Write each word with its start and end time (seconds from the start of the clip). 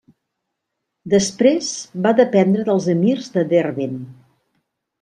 Després 1.13 1.69
va 2.07 2.15
dependre 2.21 2.67
dels 2.73 2.89
emirs 2.97 3.31
de 3.39 3.47
Derbent. 3.55 4.05